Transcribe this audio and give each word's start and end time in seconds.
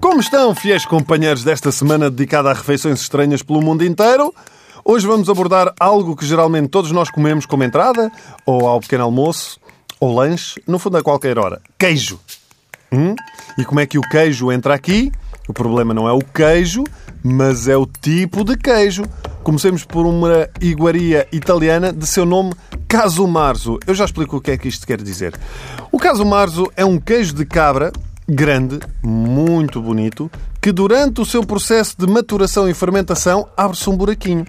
Como 0.00 0.20
estão, 0.20 0.54
fiéis 0.54 0.84
companheiros 0.84 1.44
desta 1.44 1.70
semana 1.70 2.10
dedicada 2.10 2.50
a 2.50 2.52
refeições 2.52 3.00
estranhas 3.00 3.42
pelo 3.42 3.62
mundo 3.62 3.84
inteiro? 3.84 4.34
Hoje 4.84 5.06
vamos 5.06 5.28
abordar 5.28 5.72
algo 5.78 6.16
que 6.16 6.26
geralmente 6.26 6.68
todos 6.68 6.90
nós 6.90 7.10
comemos 7.10 7.46
como 7.46 7.62
entrada, 7.62 8.10
ou 8.44 8.66
ao 8.66 8.80
pequeno 8.80 9.04
almoço, 9.04 9.60
ou 10.00 10.12
lanche, 10.12 10.60
no 10.66 10.80
fundo 10.80 10.96
a 10.96 11.02
qualquer 11.02 11.38
hora. 11.38 11.62
Queijo. 11.78 12.18
Hum? 12.90 13.14
E 13.56 13.64
como 13.64 13.78
é 13.78 13.86
que 13.86 13.98
o 13.98 14.02
queijo 14.02 14.50
entra 14.50 14.74
aqui? 14.74 15.12
O 15.46 15.52
problema 15.52 15.94
não 15.94 16.08
é 16.08 16.12
o 16.12 16.18
queijo, 16.18 16.82
mas 17.22 17.68
é 17.68 17.76
o 17.76 17.86
tipo 17.86 18.42
de 18.42 18.56
queijo. 18.56 19.04
Comecemos 19.44 19.84
por 19.84 20.06
uma 20.06 20.48
iguaria 20.60 21.28
italiana 21.30 21.92
de 21.92 22.06
seu 22.06 22.26
nome 22.26 22.52
Caso 22.90 23.24
Marzo. 23.24 23.78
Eu 23.86 23.94
já 23.94 24.04
explico 24.04 24.38
o 24.38 24.40
que 24.40 24.50
é 24.50 24.58
que 24.58 24.66
isto 24.66 24.84
quer 24.84 25.00
dizer. 25.00 25.38
O 25.92 25.96
Caso 25.96 26.24
Marzo 26.24 26.66
é 26.76 26.84
um 26.84 26.98
queijo 26.98 27.32
de 27.32 27.46
cabra 27.46 27.92
grande, 28.28 28.80
muito 29.00 29.80
bonito, 29.80 30.28
que 30.60 30.72
durante 30.72 31.20
o 31.20 31.24
seu 31.24 31.46
processo 31.46 31.94
de 31.96 32.08
maturação 32.08 32.68
e 32.68 32.74
fermentação 32.74 33.46
abre-se 33.56 33.88
um 33.88 33.96
buraquinho. 33.96 34.44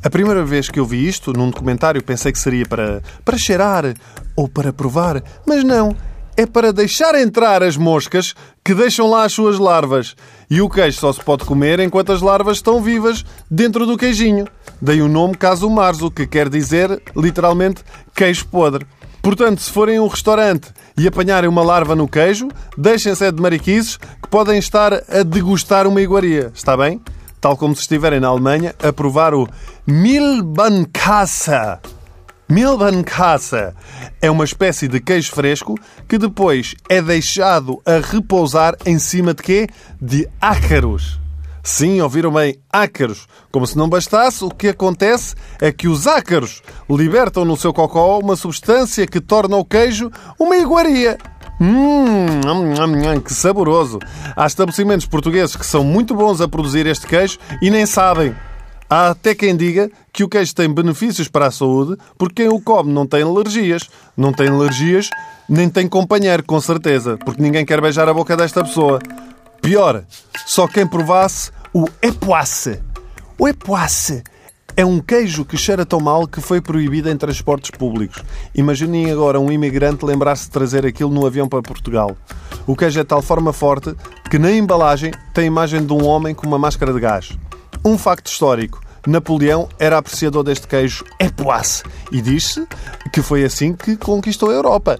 A 0.00 0.08
primeira 0.08 0.44
vez 0.44 0.68
que 0.68 0.78
eu 0.78 0.86
vi 0.86 1.08
isto 1.08 1.32
num 1.32 1.50
documentário 1.50 2.00
pensei 2.04 2.30
que 2.30 2.38
seria 2.38 2.64
para, 2.64 3.02
para 3.24 3.36
cheirar 3.36 3.94
ou 4.36 4.48
para 4.48 4.72
provar, 4.72 5.20
mas 5.44 5.64
não. 5.64 5.96
É 6.36 6.46
para 6.46 6.72
deixar 6.72 7.14
entrar 7.14 7.62
as 7.62 7.76
moscas 7.76 8.34
que 8.64 8.74
deixam 8.74 9.10
lá 9.10 9.24
as 9.24 9.32
suas 9.32 9.58
larvas. 9.58 10.16
E 10.48 10.62
o 10.62 10.68
queijo 10.68 10.98
só 10.98 11.12
se 11.12 11.20
pode 11.22 11.44
comer 11.44 11.78
enquanto 11.80 12.12
as 12.12 12.22
larvas 12.22 12.56
estão 12.56 12.82
vivas 12.82 13.24
dentro 13.50 13.86
do 13.86 13.96
queijinho. 13.96 14.46
Daí 14.80 15.02
o 15.02 15.08
nome 15.08 15.36
caso 15.36 15.68
marzo, 15.68 16.10
que 16.10 16.26
quer 16.26 16.48
dizer 16.48 17.02
literalmente 17.14 17.82
queijo 18.14 18.46
podre. 18.46 18.86
Portanto, 19.22 19.60
se 19.60 19.70
forem 19.70 19.98
a 19.98 20.02
um 20.02 20.08
restaurante 20.08 20.68
e 20.98 21.06
apanharem 21.06 21.48
uma 21.48 21.62
larva 21.62 21.94
no 21.94 22.08
queijo, 22.08 22.48
deixem-se 22.76 23.30
de 23.30 23.40
mariquices 23.40 23.96
que 23.96 24.28
podem 24.28 24.58
estar 24.58 24.92
a 24.92 25.22
degustar 25.22 25.86
uma 25.86 26.00
iguaria. 26.00 26.50
Está 26.54 26.76
bem? 26.76 27.00
Tal 27.40 27.56
como 27.56 27.74
se 27.74 27.82
estiverem 27.82 28.20
na 28.20 28.28
Alemanha 28.28 28.74
a 28.82 28.92
provar 28.92 29.34
o 29.34 29.46
Milbankasse. 29.86 31.52
Milbankasse 32.52 33.72
é 34.20 34.30
uma 34.30 34.44
espécie 34.44 34.86
de 34.86 35.00
queijo 35.00 35.32
fresco 35.32 35.74
que 36.06 36.18
depois 36.18 36.74
é 36.86 37.00
deixado 37.00 37.80
a 37.86 37.96
repousar 37.98 38.76
em 38.84 38.98
cima 38.98 39.32
de 39.32 39.42
quê? 39.42 39.66
De 39.98 40.28
ácaros. 40.38 41.18
Sim, 41.64 42.02
ouviram 42.02 42.30
bem, 42.30 42.58
ácaros. 42.70 43.26
Como 43.50 43.66
se 43.66 43.78
não 43.78 43.88
bastasse, 43.88 44.44
o 44.44 44.50
que 44.50 44.68
acontece 44.68 45.34
é 45.62 45.72
que 45.72 45.88
os 45.88 46.06
ácaros 46.06 46.62
libertam 46.90 47.46
no 47.46 47.56
seu 47.56 47.72
cocó 47.72 48.18
uma 48.18 48.36
substância 48.36 49.06
que 49.06 49.18
torna 49.18 49.56
o 49.56 49.64
queijo 49.64 50.10
uma 50.38 50.58
iguaria. 50.58 51.16
Hum, 51.58 53.22
que 53.24 53.32
saboroso! 53.32 53.98
Há 54.36 54.46
estabelecimentos 54.46 55.06
portugueses 55.06 55.56
que 55.56 55.64
são 55.64 55.82
muito 55.82 56.14
bons 56.14 56.42
a 56.42 56.48
produzir 56.48 56.86
este 56.86 57.06
queijo 57.06 57.38
e 57.62 57.70
nem 57.70 57.86
sabem. 57.86 58.34
Há 58.94 59.08
até 59.08 59.34
quem 59.34 59.56
diga 59.56 59.90
que 60.12 60.22
o 60.22 60.28
queijo 60.28 60.54
tem 60.54 60.68
benefícios 60.68 61.26
para 61.26 61.46
a 61.46 61.50
saúde 61.50 61.96
porque 62.18 62.42
quem 62.42 62.52
o 62.52 62.60
come 62.60 62.92
não 62.92 63.06
tem 63.06 63.22
alergias. 63.22 63.88
Não 64.14 64.34
tem 64.34 64.48
alergias, 64.48 65.08
nem 65.48 65.70
tem 65.70 65.88
companheiro, 65.88 66.42
com 66.42 66.60
certeza, 66.60 67.16
porque 67.24 67.40
ninguém 67.40 67.64
quer 67.64 67.80
beijar 67.80 68.06
a 68.06 68.12
boca 68.12 68.36
desta 68.36 68.62
pessoa. 68.62 68.98
Pior, 69.62 70.04
só 70.44 70.68
quem 70.68 70.86
provasse 70.86 71.50
o 71.72 71.88
epoisse. 72.02 72.82
O 73.38 73.48
epoisse 73.48 74.22
é 74.76 74.84
um 74.84 75.00
queijo 75.00 75.46
que 75.46 75.56
cheira 75.56 75.86
tão 75.86 75.98
mal 75.98 76.28
que 76.28 76.42
foi 76.42 76.60
proibido 76.60 77.08
em 77.08 77.16
transportes 77.16 77.70
públicos. 77.70 78.22
Imaginem 78.54 79.10
agora 79.10 79.40
um 79.40 79.50
imigrante 79.50 80.04
lembrar-se 80.04 80.44
de 80.44 80.50
trazer 80.50 80.84
aquilo 80.84 81.08
no 81.08 81.26
avião 81.26 81.48
para 81.48 81.62
Portugal. 81.62 82.14
O 82.66 82.76
queijo 82.76 83.00
é 83.00 83.02
de 83.02 83.08
tal 83.08 83.22
forma 83.22 83.54
forte 83.54 83.94
que 84.30 84.38
na 84.38 84.52
embalagem 84.52 85.12
tem 85.32 85.44
a 85.44 85.46
imagem 85.46 85.82
de 85.82 85.94
um 85.94 86.04
homem 86.04 86.34
com 86.34 86.46
uma 86.46 86.58
máscara 86.58 86.92
de 86.92 87.00
gás. 87.00 87.30
Um 87.84 87.98
facto 87.98 88.28
histórico. 88.28 88.80
Napoleão 89.06 89.68
era 89.78 89.98
apreciador 89.98 90.44
deste 90.44 90.68
queijo 90.68 91.04
epoisse 91.18 91.82
e 92.12 92.22
diz-se 92.22 92.64
que 93.12 93.20
foi 93.20 93.44
assim 93.44 93.74
que 93.74 93.96
conquistou 93.96 94.50
a 94.50 94.54
Europa. 94.54 94.98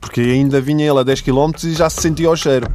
Porque 0.00 0.20
ainda 0.20 0.60
vinha 0.60 0.88
ele 0.88 1.00
a 1.00 1.02
10 1.02 1.20
km 1.22 1.50
e 1.64 1.74
já 1.74 1.90
se 1.90 2.00
sentia 2.00 2.30
o 2.30 2.36
cheiro. 2.36 2.72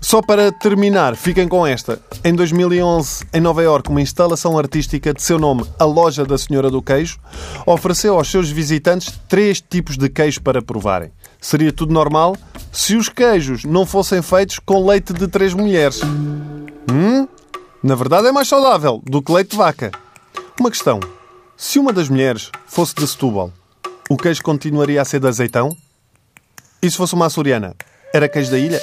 Só 0.00 0.22
para 0.22 0.52
terminar, 0.52 1.16
fiquem 1.16 1.48
com 1.48 1.66
esta. 1.66 2.00
Em 2.24 2.34
2011, 2.34 3.26
em 3.32 3.40
Nova 3.40 3.62
Iorque, 3.62 3.90
uma 3.90 4.00
instalação 4.00 4.58
artística 4.58 5.12
de 5.12 5.22
seu 5.22 5.38
nome, 5.38 5.64
a 5.78 5.84
Loja 5.84 6.24
da 6.24 6.38
Senhora 6.38 6.70
do 6.70 6.80
Queijo, 6.80 7.18
ofereceu 7.66 8.16
aos 8.16 8.30
seus 8.30 8.48
visitantes 8.48 9.18
três 9.28 9.60
tipos 9.60 9.96
de 9.96 10.08
queijo 10.08 10.40
para 10.42 10.62
provarem. 10.62 11.10
Seria 11.40 11.72
tudo 11.72 11.92
normal 11.92 12.36
se 12.72 12.96
os 12.96 13.08
queijos 13.08 13.64
não 13.64 13.84
fossem 13.84 14.22
feitos 14.22 14.58
com 14.58 14.86
leite 14.86 15.12
de 15.12 15.28
três 15.28 15.52
mulheres. 15.54 16.00
Hum? 16.90 17.26
Na 17.82 17.94
verdade 17.94 18.28
é 18.28 18.32
mais 18.32 18.48
saudável 18.48 19.02
do 19.04 19.22
que 19.22 19.32
leite 19.32 19.50
de 19.50 19.56
vaca. 19.56 19.92
Uma 20.58 20.70
questão. 20.70 20.98
Se 21.56 21.78
uma 21.78 21.92
das 21.92 22.08
mulheres 22.08 22.50
fosse 22.66 22.94
de 22.94 23.06
Setúbal, 23.06 23.52
o 24.08 24.16
queijo 24.16 24.42
continuaria 24.42 25.00
a 25.00 25.04
ser 25.04 25.20
de 25.20 25.28
azeitão? 25.28 25.76
E 26.82 26.90
se 26.90 26.96
fosse 26.96 27.14
uma 27.14 27.26
açoriana, 27.26 27.74
era 28.12 28.28
queijo 28.28 28.50
da 28.50 28.58
ilha? 28.58 28.80